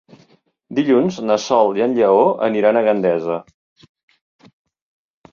[0.77, 3.37] Dilluns na Sol i en Lleó aniran a Gandesa.